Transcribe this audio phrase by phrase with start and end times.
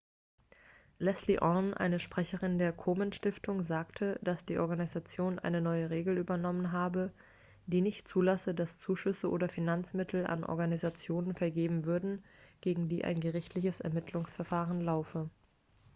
[0.97, 7.13] leslie aun eine sprecherin der komen-stiftung sagte dass die organisation eine neue regel übernommen habe
[7.67, 12.23] die nicht zulasse dass zuschüsse oder finanzmittel an organisationen vergeben würden
[12.61, 15.29] gegen die ein gerichtliches ermittlungsverfahren laufe